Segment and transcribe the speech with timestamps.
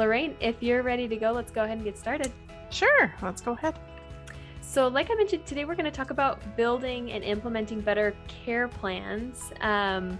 [0.00, 2.32] Lorraine, if you're ready to go, let's go ahead and get started.
[2.70, 3.78] Sure, let's go ahead.
[4.62, 8.66] So, like I mentioned, today we're going to talk about building and implementing better care
[8.66, 9.52] plans.
[9.60, 10.18] Um,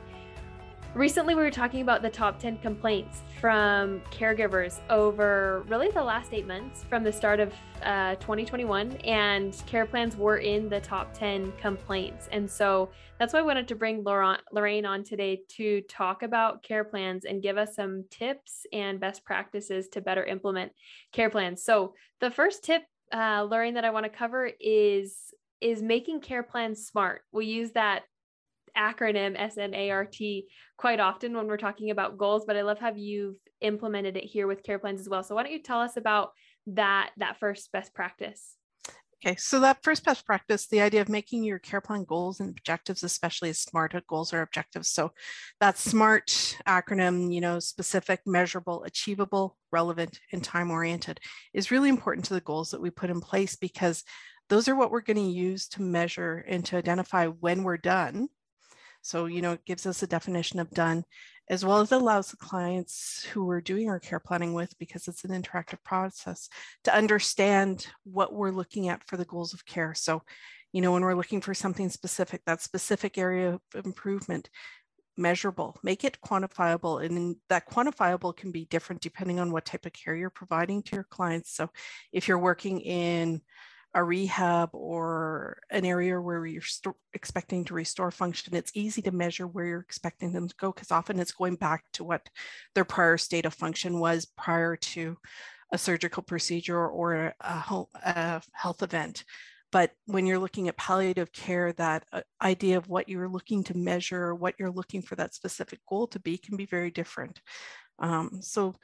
[0.95, 6.33] recently, we were talking about the top 10 complaints from caregivers over really the last
[6.33, 7.53] eight months from the start of
[7.83, 12.29] uh, 2021, and care plans were in the top 10 complaints.
[12.33, 16.85] And so that's why I wanted to bring Lorraine on today to talk about care
[16.85, 20.73] plans and give us some tips and best practices to better implement
[21.13, 21.63] care plans.
[21.63, 22.83] So, the first tip
[23.15, 27.23] uh, learning that I want to cover is is making care plans smart.
[27.33, 28.05] We use that
[28.77, 30.45] acronym SMART
[30.77, 34.47] quite often when we're talking about goals, but I love how you've implemented it here
[34.47, 35.23] with care plans as well.
[35.23, 36.33] So why don't you tell us about
[36.67, 38.57] that that first best practice?
[39.23, 42.49] Okay, so that first best practice, the idea of making your care plan goals and
[42.49, 44.89] objectives, especially as SMART uh, goals or objectives.
[44.89, 45.13] So
[45.61, 51.21] that SMART acronym, you know, specific, measurable, achievable, relevant, and time oriented
[51.53, 54.05] is really important to the goals that we put in place because
[54.49, 58.29] those are what we're going to use to measure and to identify when we're done.
[59.03, 61.05] So, you know, it gives us a definition of done
[61.49, 65.25] as well as allows the clients who we're doing our care planning with, because it's
[65.25, 66.49] an interactive process,
[66.85, 69.93] to understand what we're looking at for the goals of care.
[69.95, 70.23] So,
[70.73, 74.49] you know, when we're looking for something specific, that specific area of improvement,
[75.17, 77.05] measurable, make it quantifiable.
[77.05, 80.95] And that quantifiable can be different depending on what type of care you're providing to
[80.95, 81.53] your clients.
[81.53, 81.69] So
[82.13, 83.41] if you're working in
[83.95, 89.11] a rehab or an area where you're st- expecting to restore function, it's easy to
[89.11, 92.29] measure where you're expecting them to go because often it's going back to what
[92.75, 95.17] their prior state of function was prior to
[95.73, 99.25] a surgical procedure or a, a health event.
[99.73, 103.77] But when you're looking at palliative care, that uh, idea of what you're looking to
[103.77, 107.41] measure, what you're looking for that specific goal to be, can be very different.
[108.01, 108.75] Um, so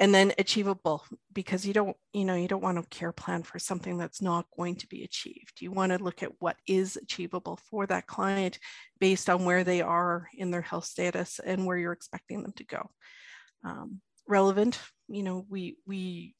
[0.00, 3.58] and then achievable because you don't you know you don't want to care plan for
[3.58, 5.60] something that's not going to be achieved.
[5.60, 8.58] You want to look at what is achievable for that client
[8.98, 12.64] based on where they are in their health status and where you're expecting them to
[12.64, 12.90] go.
[13.62, 16.34] Um, relevant you know we we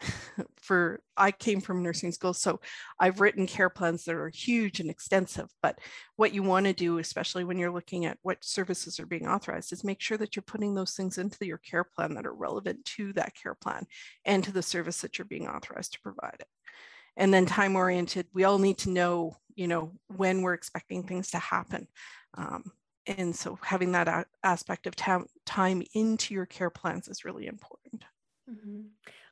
[0.56, 2.60] for I came from nursing school, so
[2.98, 5.48] I've written care plans that are huge and extensive.
[5.62, 5.78] But
[6.16, 9.72] what you want to do, especially when you're looking at what services are being authorized,
[9.72, 12.84] is make sure that you're putting those things into your care plan that are relevant
[12.96, 13.86] to that care plan
[14.24, 16.48] and to the service that you're being authorized to provide it.
[17.16, 21.30] And then time oriented, we all need to know, you know, when we're expecting things
[21.32, 21.86] to happen.
[22.36, 22.72] Um,
[23.06, 28.04] and so having that aspect of tam- time into your care plans is really important.
[28.48, 28.82] Mm-hmm.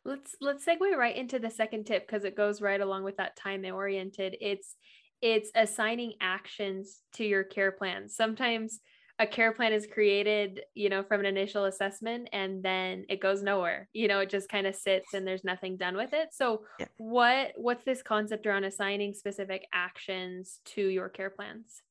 [0.09, 3.37] Let's let's segue right into the second tip because it goes right along with that
[3.37, 4.37] time oriented.
[4.41, 4.75] It's
[5.21, 8.09] it's assigning actions to your care plan.
[8.09, 8.81] Sometimes
[9.19, 13.43] a care plan is created, you know, from an initial assessment and then it goes
[13.43, 13.89] nowhere.
[13.93, 16.29] You know, it just kind of sits and there's nothing done with it.
[16.33, 16.87] So yeah.
[16.99, 21.83] what what's this concept around assigning specific actions to your care plans?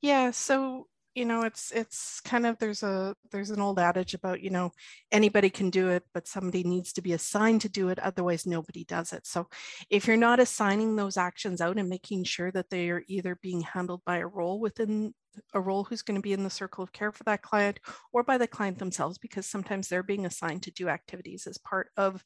[0.00, 4.40] Yeah, so you know it's it's kind of there's a there's an old adage about
[4.40, 4.72] you know
[5.10, 8.84] anybody can do it but somebody needs to be assigned to do it otherwise nobody
[8.84, 9.26] does it.
[9.26, 9.48] So
[9.90, 13.60] if you're not assigning those actions out and making sure that they are either being
[13.60, 15.14] handled by a role within
[15.54, 17.80] a role who's going to be in the circle of care for that client
[18.12, 21.88] or by the client themselves because sometimes they're being assigned to do activities as part
[21.96, 22.24] of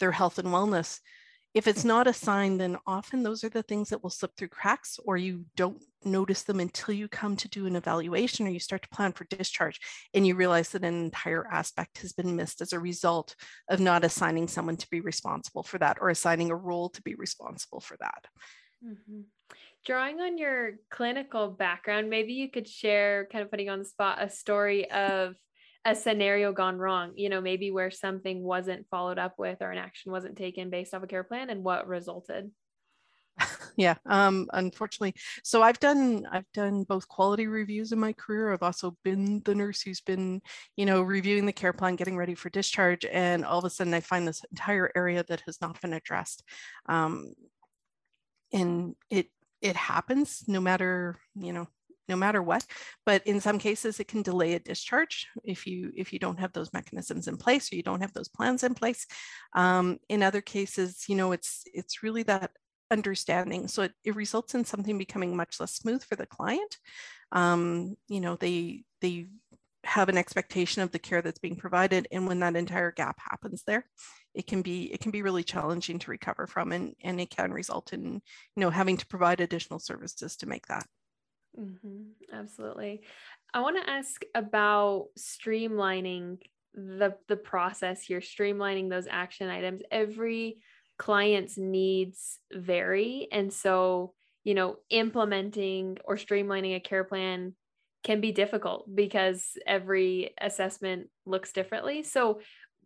[0.00, 1.00] their health and wellness
[1.54, 4.48] if it's not a sign, then often those are the things that will slip through
[4.48, 8.58] cracks, or you don't notice them until you come to do an evaluation or you
[8.58, 9.78] start to plan for discharge
[10.14, 13.36] and you realize that an entire aspect has been missed as a result
[13.68, 17.14] of not assigning someone to be responsible for that or assigning a role to be
[17.14, 18.26] responsible for that.
[18.84, 19.20] Mm-hmm.
[19.84, 24.18] Drawing on your clinical background, maybe you could share, kind of putting on the spot,
[24.20, 25.34] a story of
[25.84, 29.78] a scenario gone wrong, you know, maybe where something wasn't followed up with or an
[29.78, 32.50] action wasn't taken based off a care plan and what resulted?
[33.76, 38.62] yeah um unfortunately so i've done i've done both quality reviews in my career i've
[38.62, 40.40] also been the nurse who's been
[40.76, 43.94] you know reviewing the care plan getting ready for discharge and all of a sudden
[43.94, 46.42] i find this entire area that has not been addressed
[46.90, 47.32] um
[48.52, 49.28] and it
[49.62, 51.66] it happens no matter you know
[52.08, 52.64] no matter what
[53.06, 56.52] but in some cases it can delay a discharge if you if you don't have
[56.52, 59.06] those mechanisms in place or you don't have those plans in place.
[59.54, 62.50] Um, in other cases you know it's it's really that
[62.90, 63.68] understanding.
[63.68, 66.76] So it, it results in something becoming much less smooth for the client.
[67.32, 69.28] Um, you know they they
[69.84, 73.64] have an expectation of the care that's being provided and when that entire gap happens
[73.66, 73.84] there
[74.32, 77.52] it can be it can be really challenging to recover from and, and it can
[77.52, 78.20] result in you
[78.58, 80.86] know having to provide additional services to make that
[81.58, 82.02] Mm-hmm.
[82.32, 83.02] Absolutely.
[83.52, 86.38] I want to ask about streamlining
[86.74, 90.56] the the process here streamlining those action items every
[90.98, 97.54] client's needs vary and so you know implementing or streamlining a care plan
[98.04, 102.40] can be difficult because every assessment looks differently so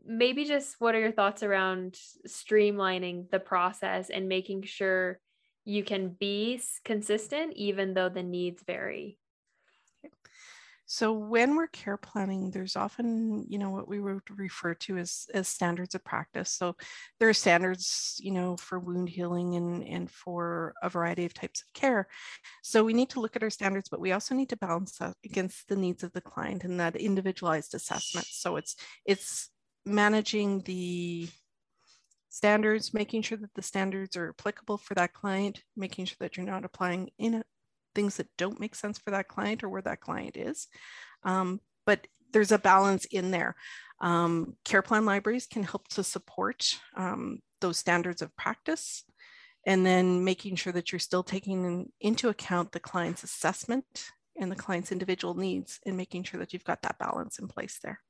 [0.04, 1.96] maybe just what are your thoughts around
[2.26, 5.20] streamlining the process and making sure
[5.66, 9.18] you can be consistent even though the needs vary
[10.88, 15.26] so when we're care planning, there's often, you know, what we would refer to as,
[15.34, 16.52] as standards of practice.
[16.52, 16.76] So
[17.18, 21.62] there are standards, you know, for wound healing and, and for a variety of types
[21.62, 22.06] of care.
[22.62, 25.16] So we need to look at our standards, but we also need to balance that
[25.24, 28.28] against the needs of the client and that individualized assessment.
[28.30, 29.50] So it's it's
[29.84, 31.28] managing the
[32.36, 36.44] standards, making sure that the standards are applicable for that client, making sure that you're
[36.44, 37.42] not applying in
[37.94, 40.68] things that don't make sense for that client or where that client is.
[41.24, 43.56] Um, but there's a balance in there.
[44.02, 49.04] Um, care plan libraries can help to support um, those standards of practice
[49.66, 54.56] and then making sure that you're still taking into account the client's assessment and the
[54.56, 58.00] client's individual needs and making sure that you've got that balance in place there.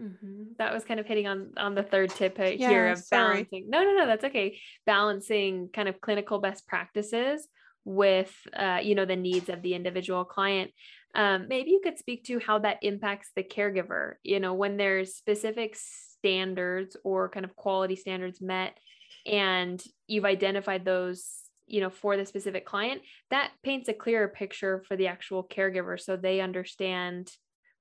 [0.00, 0.42] Mm-hmm.
[0.58, 3.44] That was kind of hitting on on the third tip yeah, here of sorry.
[3.44, 3.70] balancing.
[3.70, 4.58] No, no, no, that's okay.
[4.84, 7.48] Balancing kind of clinical best practices
[7.86, 10.72] with uh, you know the needs of the individual client
[11.14, 15.14] um, maybe you could speak to how that impacts the caregiver you know when there's
[15.14, 18.76] specific standards or kind of quality standards met
[19.24, 23.00] and you've identified those you know for the specific client
[23.30, 27.30] that paints a clearer picture for the actual caregiver so they understand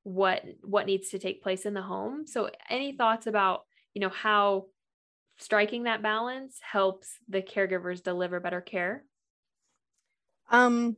[0.05, 2.27] what what needs to take place in the home.
[2.27, 3.61] So any thoughts about
[3.93, 4.67] you know how
[5.37, 9.03] striking that balance helps the caregivers deliver better care?
[10.49, 10.95] Um,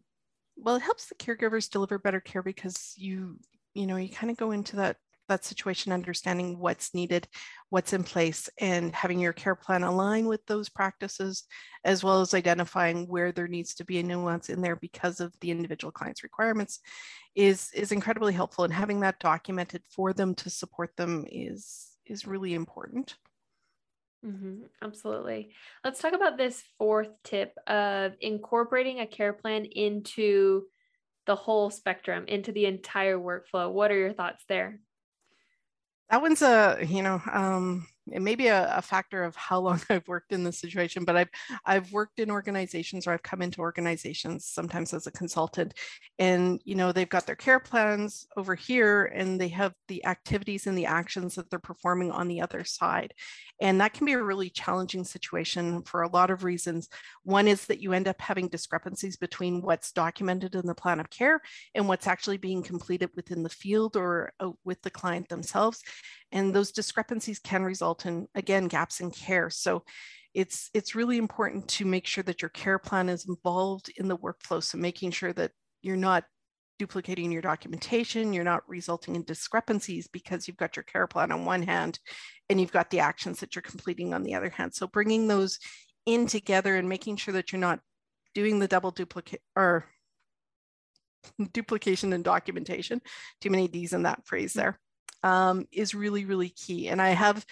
[0.58, 3.40] well, it helps the caregivers deliver better care because you,
[3.74, 7.28] you know, you kind of go into that that situation understanding what's needed,
[7.70, 11.44] what's in place, and having your care plan align with those practices,
[11.84, 15.34] as well as identifying where there needs to be a nuance in there because of
[15.42, 16.80] the individual client's requirements,
[17.36, 18.64] is is incredibly helpful.
[18.64, 23.16] And having that documented for them to support them is is really important.
[24.26, 25.54] Mm-hmm, absolutely.
[25.84, 30.64] Let's talk about this fourth tip of incorporating a care plan into
[31.28, 33.72] the whole spectrum, into the entire workflow.
[33.72, 34.80] What are your thoughts there?
[36.10, 39.82] That one's a, you know, um, it may be a, a, factor of how long
[39.90, 41.30] I've worked in this situation, but I've
[41.66, 45.74] I've worked in organizations or I've come into organizations sometimes as a consultant,
[46.20, 50.68] and you know they've got their care plans over here, and they have the activities
[50.68, 53.14] and the actions that they're performing on the other side,
[53.60, 56.90] and that can be a really challenging situation for a lot of reasons.
[57.24, 61.10] One is that you end up having discrepancies between what's documented in the plan of
[61.10, 61.42] care
[61.76, 65.82] and what's actually being completed within the field or uh, with the client themselves,
[66.32, 69.50] and those discrepancies can result in again gaps in care.
[69.50, 69.84] So
[70.34, 74.18] it's it's really important to make sure that your care plan is involved in the
[74.18, 74.62] workflow.
[74.62, 75.52] So making sure that
[75.82, 76.26] you're not
[76.80, 81.46] duplicating your documentation you're not resulting in discrepancies because you've got your care plan on
[81.46, 82.00] one hand
[82.50, 85.60] and you've got the actions that you're completing on the other hand so bringing those
[86.06, 87.80] in together and making sure that you're not
[88.34, 89.86] doing the double duplicate or
[91.54, 93.02] duplication and documentation
[93.42, 94.80] too many d's in that phrase there
[95.24, 96.88] um, is really, really key.
[96.88, 97.46] And I have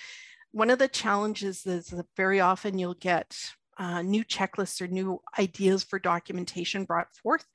[0.51, 3.37] one of the challenges is that very often you'll get
[3.77, 7.45] uh, new checklists or new ideas for documentation brought forth.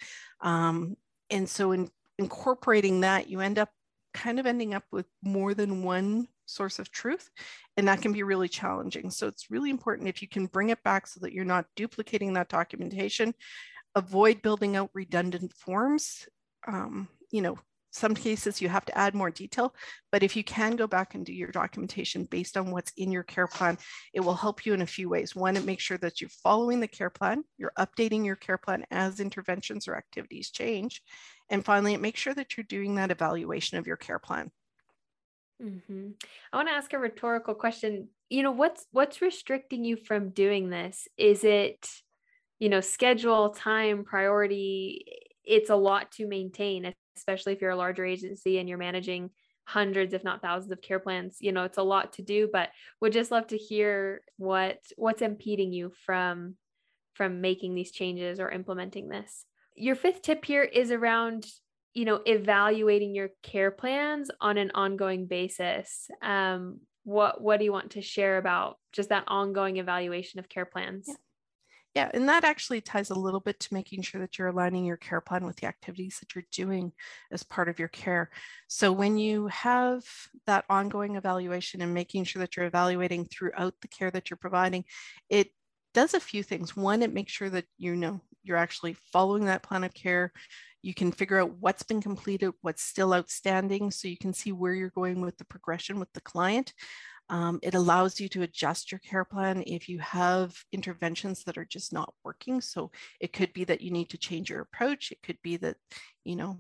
[0.43, 0.97] Um,
[1.31, 3.71] and so in incorporating that, you end up
[4.13, 7.31] kind of ending up with more than one source of truth.
[7.77, 9.11] And that can be really challenging.
[9.11, 12.35] So it's really important if you can bring it back so that you're not duplicating
[12.35, 13.35] that documentation,
[13.95, 16.29] avoid building out redundant forms.
[16.67, 17.57] Um, you know,
[17.91, 19.75] some cases you have to add more detail,
[20.13, 23.25] but if you can go back and do your documentation based on what's in your
[23.25, 23.77] care plan,
[24.15, 25.35] it will help you in a few ways.
[25.35, 28.85] One, it makes sure that you're following the care plan, you're updating your care plan
[28.91, 31.03] as interventions or activities change.
[31.51, 34.51] And finally, it makes sure that you're doing that evaluation of your care plan.
[35.63, 36.11] Mm-hmm.
[36.53, 38.09] I want to ask a rhetorical question.
[38.29, 41.07] You know, what's what's restricting you from doing this?
[41.19, 41.87] Is it,
[42.59, 45.05] you know, schedule, time, priority?
[45.45, 49.31] It's a lot to maintain, especially if you're a larger agency and you're managing
[49.65, 52.71] hundreds if not thousands of care plans you know it's a lot to do but
[53.01, 56.57] would just love to hear what what's impeding you from
[57.21, 59.45] from making these changes or implementing this.
[59.75, 61.47] Your fifth tip here is around
[61.93, 66.09] you know evaluating your care plans on an ongoing basis.
[66.23, 70.65] Um what what do you want to share about just that ongoing evaluation of care
[70.65, 71.07] plans?
[71.09, 71.15] Yeah.
[71.95, 74.97] Yeah, and that actually ties a little bit to making sure that you're aligning your
[74.97, 76.93] care plan with the activities that you're doing
[77.33, 78.31] as part of your care.
[78.69, 80.05] So when you have
[80.47, 84.85] that ongoing evaluation and making sure that you're evaluating throughout the care that you're providing,
[85.29, 85.49] it
[85.93, 86.77] does a few things.
[86.77, 90.33] One, it makes sure that you know you're actually following that plan of care.
[90.83, 94.75] You can figure out what's been completed, what's still outstanding, so you can see where
[94.75, 96.73] you're going with the progression with the client.
[97.31, 101.65] Um, it allows you to adjust your care plan if you have interventions that are
[101.65, 102.61] just not working.
[102.61, 105.13] So it could be that you need to change your approach.
[105.13, 105.77] It could be that,
[106.25, 106.59] you know,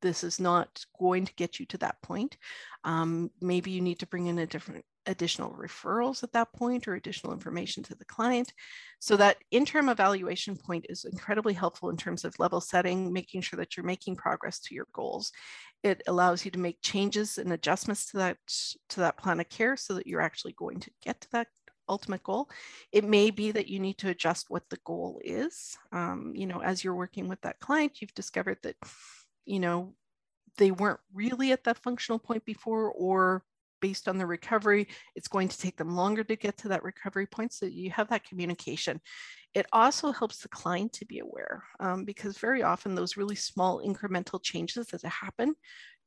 [0.00, 2.36] this is not going to get you to that point.
[2.84, 6.94] Um, maybe you need to bring in a different additional referrals at that point or
[6.94, 8.52] additional information to the client.
[9.00, 13.56] So that interim evaluation point is incredibly helpful in terms of level setting, making sure
[13.56, 15.32] that you're making progress to your goals.
[15.82, 18.36] It allows you to make changes and adjustments to that,
[18.90, 21.48] to that plan of care so that you're actually going to get to that
[21.88, 22.50] ultimate goal.
[22.92, 25.76] It may be that you need to adjust what the goal is.
[25.90, 28.76] Um, you know, as you're working with that client, you've discovered that,
[29.46, 29.94] you know,
[30.58, 33.42] they weren't really at that functional point before, or
[33.80, 34.88] based on the recovery.
[35.14, 37.52] It's going to take them longer to get to that recovery point.
[37.52, 39.00] So you have that communication.
[39.54, 43.82] It also helps the client to be aware um, because very often those really small
[43.82, 45.54] incremental changes that happen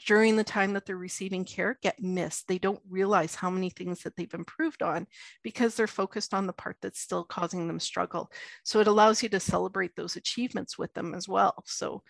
[0.05, 2.47] during the time that they're receiving care get missed.
[2.47, 5.07] They don't realize how many things that they've improved on
[5.43, 8.31] because they're focused on the part that's still causing them struggle.
[8.63, 11.63] So it allows you to celebrate those achievements with them as well.
[11.65, 12.03] So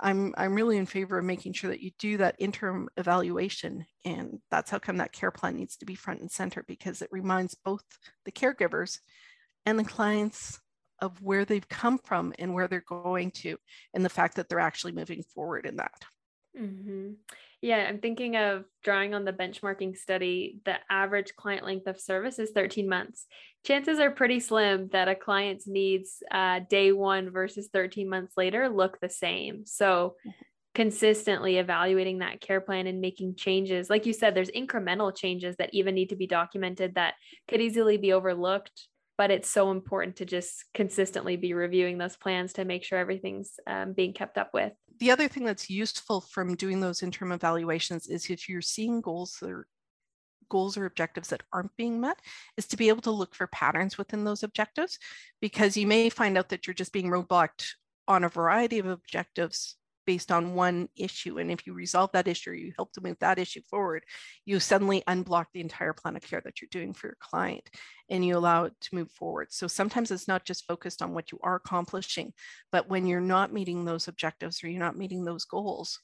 [0.00, 3.86] I'm, I'm really in favor of making sure that you do that interim evaluation.
[4.04, 7.08] And that's how come that care plan needs to be front and center because it
[7.10, 7.84] reminds both
[8.24, 8.98] the caregivers
[9.66, 10.60] and the clients
[11.00, 13.56] of where they've come from and where they're going to,
[13.94, 16.04] and the fact that they're actually moving forward in that.
[16.58, 17.12] Mm-hmm.
[17.60, 20.60] Yeah, I'm thinking of drawing on the benchmarking study.
[20.64, 23.26] The average client length of service is 13 months.
[23.64, 28.68] Chances are pretty slim that a client's needs uh, day one versus 13 months later
[28.68, 29.66] look the same.
[29.66, 30.14] So,
[30.74, 33.90] consistently evaluating that care plan and making changes.
[33.90, 37.14] Like you said, there's incremental changes that even need to be documented that
[37.48, 38.86] could easily be overlooked
[39.18, 43.58] but it's so important to just consistently be reviewing those plans to make sure everything's
[43.66, 44.72] um, being kept up with.
[45.00, 49.42] The other thing that's useful from doing those interim evaluations is if you're seeing goals
[49.42, 49.66] are
[50.48, 52.18] goals or objectives that aren't being met
[52.56, 54.98] is to be able to look for patterns within those objectives
[55.42, 57.72] because you may find out that you're just being roadblocked
[58.06, 59.76] on a variety of objectives
[60.08, 61.36] based on one issue.
[61.36, 64.04] And if you resolve that issue, you help to move that issue forward,
[64.46, 67.68] you suddenly unblock the entire plan of care that you're doing for your client
[68.08, 69.48] and you allow it to move forward.
[69.50, 72.32] So sometimes it's not just focused on what you are accomplishing,
[72.72, 76.00] but when you're not meeting those objectives or you're not meeting those goals,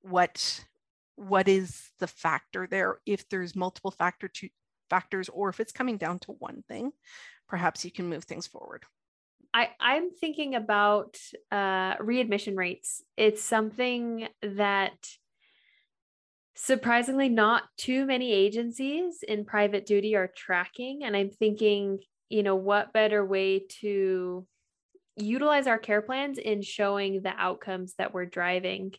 [0.00, 0.64] what
[1.16, 4.48] what is the factor there if there's multiple factor to
[4.88, 6.90] factors or if it's coming down to one thing
[7.48, 8.82] perhaps you can move things forward
[9.54, 11.16] I, I'm thinking about
[11.52, 13.02] uh, readmission rates.
[13.16, 15.08] It's something that
[16.56, 21.04] surprisingly not too many agencies in private duty are tracking.
[21.04, 24.44] And I'm thinking, you know, what better way to
[25.16, 28.92] utilize our care plans in showing the outcomes that we're driving?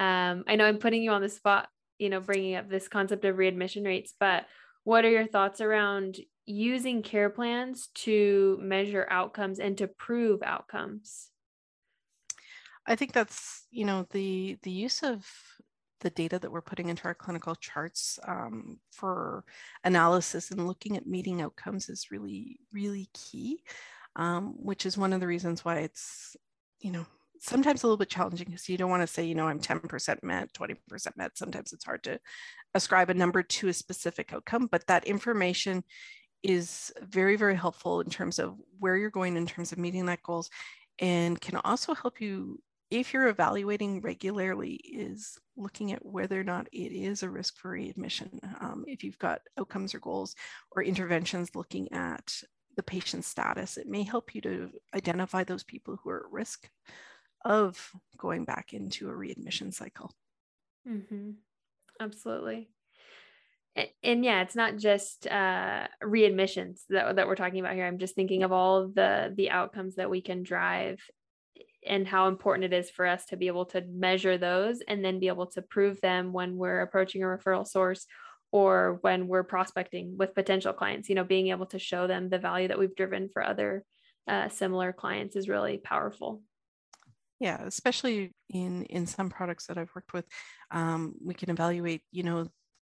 [0.00, 3.24] Um, I know I'm putting you on the spot, you know, bringing up this concept
[3.24, 4.46] of readmission rates, but
[4.82, 6.16] what are your thoughts around
[6.50, 11.30] using care plans to measure outcomes and to prove outcomes?
[12.86, 15.26] I think that's you know the the use of
[16.00, 19.44] the data that we're putting into our clinical charts um, for
[19.84, 23.62] analysis and looking at meeting outcomes is really really key,
[24.16, 26.36] um, which is one of the reasons why it's
[26.80, 27.06] you know
[27.42, 30.22] sometimes a little bit challenging because you don't want to say you know I'm 10%
[30.22, 31.38] met, 20% met.
[31.38, 32.18] Sometimes it's hard to
[32.74, 35.84] ascribe a number to a specific outcome, but that information
[36.42, 40.22] is very, very helpful in terms of where you're going in terms of meeting that
[40.22, 40.50] goals
[40.98, 46.66] and can also help you if you're evaluating regularly is looking at whether or not
[46.72, 48.40] it is a risk for readmission.
[48.60, 50.34] Um, if you've got outcomes or goals
[50.72, 52.42] or interventions looking at
[52.76, 56.68] the patient status, it may help you to identify those people who are at risk
[57.44, 60.12] of going back into a readmission cycle.
[60.88, 61.30] Mm-hmm.
[62.00, 62.68] Absolutely
[64.02, 67.86] and yeah it's not just uh readmissions that, that we're talking about here.
[67.86, 71.00] I'm just thinking of all of the the outcomes that we can drive
[71.86, 75.18] and how important it is for us to be able to measure those and then
[75.18, 78.06] be able to prove them when we're approaching a referral source
[78.52, 81.08] or when we're prospecting with potential clients.
[81.08, 83.84] You know being able to show them the value that we've driven for other
[84.28, 86.42] uh, similar clients is really powerful.
[87.38, 90.26] Yeah especially in in some products that i've worked with
[90.70, 92.46] um, we can evaluate you know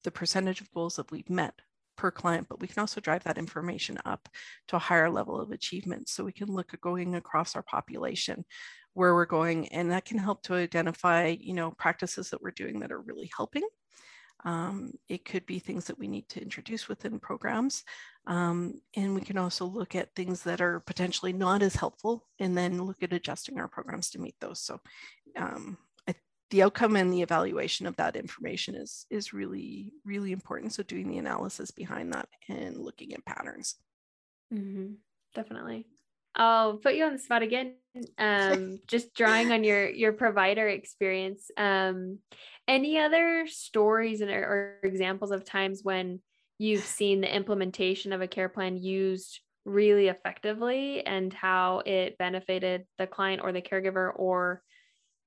[0.06, 1.54] the percentage of goals that we've met
[1.98, 4.30] per client, but we can also drive that information up
[4.68, 6.10] to a higher level of achievement.
[6.10, 8.46] So we can look at going across our population
[8.94, 12.80] where we're going, and that can help to identify, you know, practices that we're doing
[12.80, 13.64] that are really helping.
[14.46, 17.84] Um, it could be things that we need to introduce within programs.
[18.28, 22.56] Um, and we can also look at things that are potentially not as helpful and
[22.56, 24.62] then look at adjusting our programs to meet those.
[24.62, 24.80] So
[25.36, 25.78] um,
[26.52, 30.74] the outcome and the evaluation of that information is is really really important.
[30.74, 33.75] So doing the analysis behind that and looking at patterns.
[34.54, 34.94] Mm-hmm.
[35.34, 35.88] definitely.
[36.36, 37.75] I'll put you on the spot again
[38.18, 41.50] um, just drawing on your your provider experience.
[41.58, 42.20] Um,
[42.68, 46.20] any other stories and or, or examples of times when
[46.58, 52.86] you've seen the implementation of a care plan used really effectively and how it benefited
[52.98, 54.62] the client or the caregiver or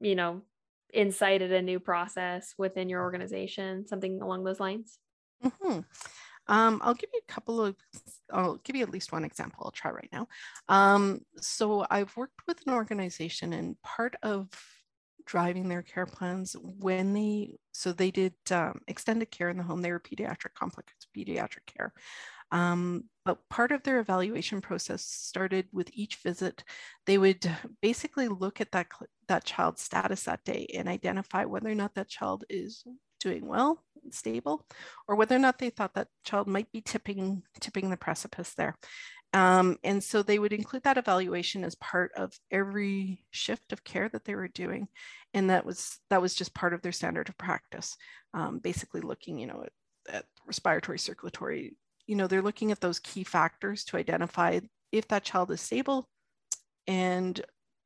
[0.00, 0.42] you know
[0.92, 4.98] incited a new process within your organization, something along those lines?
[5.44, 5.80] Mm-hmm.
[6.50, 7.76] Um, I'll give you a couple of,
[8.32, 9.62] I'll give you at least one example.
[9.64, 10.28] I'll try right now.
[10.68, 14.48] Um, so I've worked with an organization and part of
[15.26, 19.82] driving their care plans when they, so they did um, extended care in the home,
[19.82, 21.92] they were pediatric, complex pediatric care.
[22.50, 26.64] Um, but part of their evaluation process started with each visit.
[27.06, 27.50] They would
[27.82, 28.86] basically look at that,
[29.28, 32.84] that child's status that day and identify whether or not that child is
[33.20, 34.64] doing well, stable,
[35.06, 38.76] or whether or not they thought that child might be tipping, tipping the precipice there.
[39.34, 44.08] Um, and so they would include that evaluation as part of every shift of care
[44.08, 44.88] that they were doing.
[45.34, 47.96] And that was that was just part of their standard of practice,
[48.32, 51.76] um, basically looking, you know, at, at respiratory, circulatory,
[52.08, 54.58] you know, they're looking at those key factors to identify
[54.90, 56.08] if that child is stable.
[56.88, 57.40] And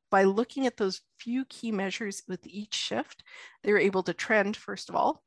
[0.09, 3.23] by looking at those few key measures with each shift,
[3.63, 5.21] they were able to trend, first of all,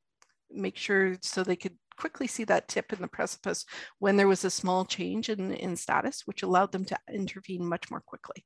[0.51, 3.67] make sure so they could quickly see that tip in the precipice
[3.99, 7.91] when there was a small change in, in status, which allowed them to intervene much
[7.91, 8.45] more quickly.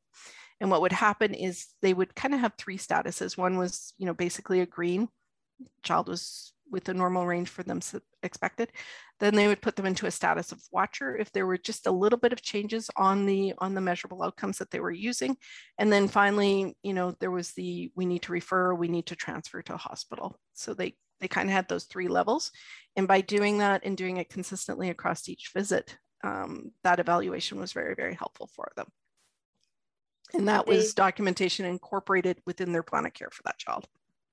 [0.60, 3.38] And what would happen is they would kind of have three statuses.
[3.38, 5.08] One was, you know, basically a green,
[5.82, 7.80] child was with the normal range for them
[8.22, 8.70] expected.
[9.18, 11.90] Then they would put them into a status of watcher if there were just a
[11.90, 15.36] little bit of changes on the on the measurable outcomes that they were using.
[15.78, 19.16] And then finally, you know, there was the we need to refer, we need to
[19.16, 20.38] transfer to a hospital.
[20.54, 22.50] So they they kind of had those three levels.
[22.96, 27.72] And by doing that and doing it consistently across each visit, um, that evaluation was
[27.72, 28.86] very, very helpful for them.
[30.32, 33.86] And that was documentation incorporated within their plan of care for that child.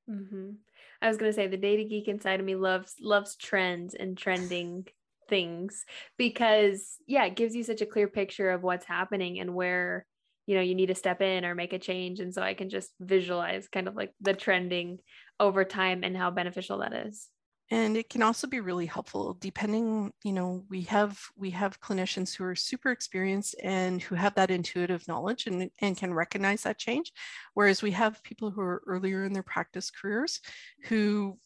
[0.09, 0.51] Mm-hmm.
[1.01, 4.87] I was gonna say the data geek inside of me loves loves trends and trending
[5.29, 5.85] things
[6.17, 10.05] because yeah, it gives you such a clear picture of what's happening and where
[10.45, 12.19] you know you need to step in or make a change.
[12.19, 14.99] And so I can just visualize kind of like the trending
[15.39, 17.29] over time and how beneficial that is
[17.69, 22.35] and it can also be really helpful depending you know we have we have clinicians
[22.35, 26.77] who are super experienced and who have that intuitive knowledge and, and can recognize that
[26.77, 27.11] change
[27.53, 30.39] whereas we have people who are earlier in their practice careers
[30.85, 31.37] who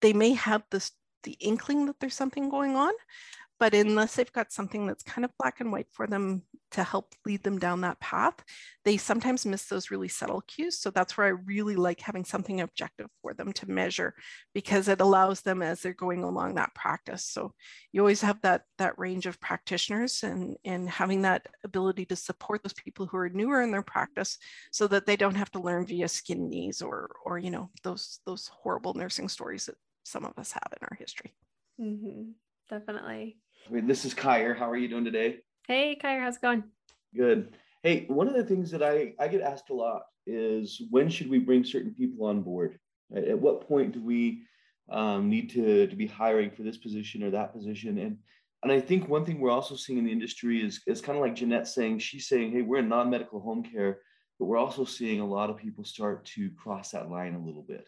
[0.00, 0.92] they may have this
[1.24, 2.92] the inkling that there's something going on
[3.62, 7.14] but unless they've got something that's kind of black and white for them to help
[7.24, 8.34] lead them down that path,
[8.84, 10.80] they sometimes miss those really subtle cues.
[10.80, 14.14] So that's where I really like having something objective for them to measure
[14.52, 17.24] because it allows them as they're going along that practice.
[17.24, 17.54] So
[17.92, 22.64] you always have that, that range of practitioners and, and having that ability to support
[22.64, 24.38] those people who are newer in their practice
[24.72, 28.18] so that they don't have to learn via skin knees or, or you know, those,
[28.26, 31.32] those horrible nursing stories that some of us have in our history.
[31.80, 32.32] Mm-hmm.
[32.68, 33.36] Definitely.
[33.70, 34.54] This is Kyer.
[34.54, 35.38] How are you doing today?
[35.66, 36.20] Hey, Kyer.
[36.20, 36.64] How's it going?
[37.16, 37.54] Good.
[37.82, 41.30] Hey, one of the things that I, I get asked a lot is when should
[41.30, 42.78] we bring certain people on board?
[43.14, 44.42] At, at what point do we
[44.90, 47.98] um, need to, to be hiring for this position or that position?
[47.98, 48.18] And
[48.62, 51.22] and I think one thing we're also seeing in the industry is, is kind of
[51.22, 53.98] like Jeanette saying, she's saying, hey, we're in non-medical home care,
[54.38, 57.64] but we're also seeing a lot of people start to cross that line a little
[57.66, 57.84] bit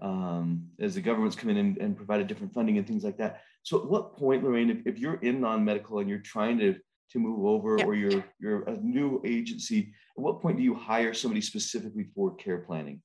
[0.00, 3.42] um, as the government's come in and, and provided different funding and things like that.
[3.62, 6.76] So at what point, Lorraine, if, if you're in non-medical and you're trying to
[7.12, 11.14] to move over or you're you're a new agency, at what point do you hire
[11.14, 13.00] somebody specifically for care planning?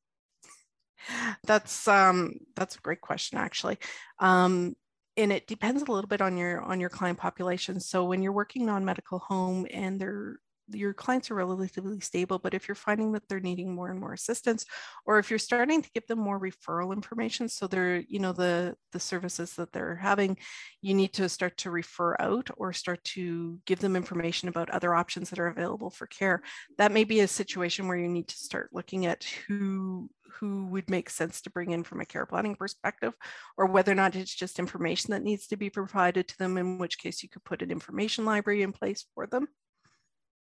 [1.45, 3.77] That's um that's a great question actually.
[4.19, 4.75] Um,
[5.15, 7.79] and it depends a little bit on your on your client population.
[7.79, 10.37] So when you're working non-medical home and they're
[10.69, 14.13] your clients are relatively stable, but if you're finding that they're needing more and more
[14.13, 14.65] assistance,
[15.05, 18.75] or if you're starting to give them more referral information, so they're, you know, the
[18.91, 20.37] the services that they're having,
[20.81, 24.93] you need to start to refer out or start to give them information about other
[24.93, 26.41] options that are available for care.
[26.77, 30.89] That may be a situation where you need to start looking at who who would
[30.89, 33.13] make sense to bring in from a care planning perspective,
[33.57, 36.77] or whether or not it's just information that needs to be provided to them, in
[36.79, 39.47] which case you could put an information library in place for them.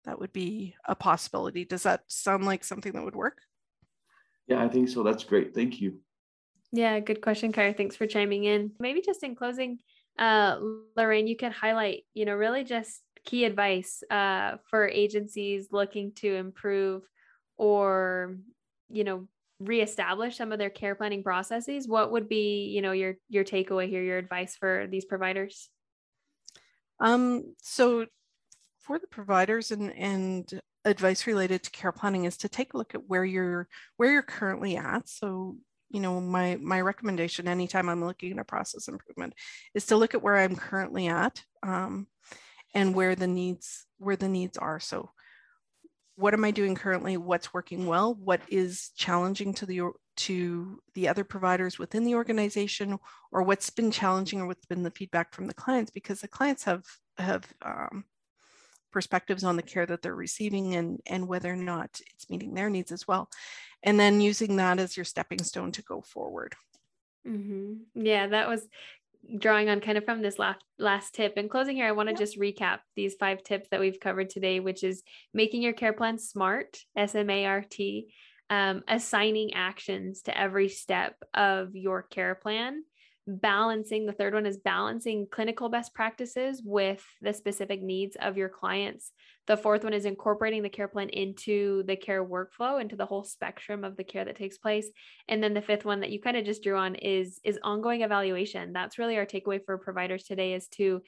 [0.06, 1.66] That would be a possibility.
[1.66, 3.40] Does that sound like something that would work?
[4.48, 5.04] Yeah, I think so.
[5.04, 5.56] That's great.
[5.56, 6.00] Thank you.
[6.72, 7.74] Yeah, good question, Kara.
[7.74, 8.72] Thanks for chiming in.
[8.80, 9.80] Maybe just in closing,
[10.20, 10.58] uh,
[10.96, 16.36] Lorraine, you can highlight, you know, really just key advice uh, for agencies looking to
[16.36, 17.04] improve
[17.58, 18.38] or,
[18.90, 19.28] you know,
[19.60, 21.88] reestablish some of their care planning processes.
[21.88, 25.70] What would be, you know, your your takeaway here, your advice for these providers?
[27.00, 28.06] Um, so
[28.86, 32.94] for the providers and and advice related to care planning is to take a look
[32.94, 33.68] at where you're
[33.98, 35.10] where you're currently at.
[35.10, 35.58] So
[35.90, 39.34] you know my my recommendation anytime i'm looking at a process improvement
[39.76, 42.08] is to look at where i'm currently at um,
[42.74, 44.80] and where the needs where the needs are.
[44.80, 45.10] So
[46.16, 47.18] what am i doing currently?
[47.18, 48.14] What's working well?
[48.14, 49.82] What is challenging to the
[50.18, 52.98] to the other providers within the organization?
[53.32, 55.92] Or what's been challenging or what's been the feedback from the clients?
[55.92, 56.84] Because the clients have
[57.18, 58.06] have um,
[58.96, 62.70] perspectives on the care that they're receiving and and whether or not it's meeting their
[62.70, 63.30] needs as well
[63.84, 66.56] and then using that as your stepping stone to go forward.
[67.28, 67.74] Mm-hmm.
[67.94, 68.66] yeah that was
[69.38, 71.34] drawing on kind of from this last last tip.
[71.36, 74.62] In closing here i want to just recap these five tips that we've covered today
[74.62, 75.04] which is
[75.34, 78.08] making your care plan smart s-m-a-r-t
[78.50, 82.84] um, assigning actions to every step of your care plan
[83.28, 88.50] balancing the third one is balancing clinical best practices with the specific needs of your
[88.50, 89.12] clients.
[89.48, 93.24] The fourth one is incorporating the care plan into the care workflow into the whole
[93.24, 94.90] spectrum of the care that takes place.
[95.28, 98.02] And then the fifth one that you kind of just drew on is is ongoing
[98.02, 98.74] evaluation.
[98.74, 101.02] That's really our takeaway for providers today is to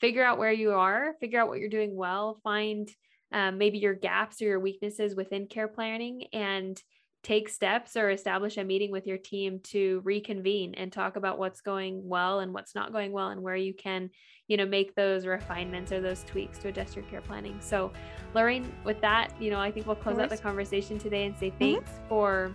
[0.00, 2.90] figure out where you are figure out what you're doing well find
[3.32, 6.82] um, maybe your gaps or your weaknesses within care planning and
[7.22, 11.60] take steps or establish a meeting with your team to reconvene and talk about what's
[11.60, 14.10] going well and what's not going well and where you can
[14.48, 17.92] you know make those refinements or those tweaks to adjust your care planning so
[18.34, 21.48] lorraine with that you know i think we'll close out the conversation today and say
[21.50, 21.58] mm-hmm.
[21.58, 22.08] thanks mm-hmm.
[22.08, 22.52] for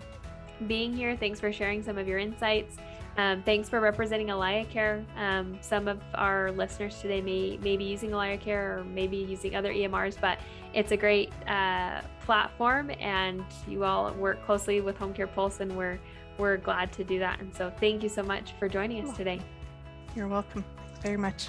[0.68, 2.78] being here thanks for sharing some of your insights
[3.18, 5.04] um, thanks for representing AlayaCare.
[5.18, 9.74] Um, some of our listeners today may, may be using AlayaCare or maybe using other
[9.74, 10.38] EMRs, but
[10.76, 15.76] it's a great uh, platform and you all work closely with Home Care Pulse and
[15.78, 15.98] we're,
[16.38, 17.40] we're glad to do that.
[17.40, 19.40] And so thank you so much for joining us today.
[20.14, 20.66] You're welcome.
[21.02, 21.48] very much.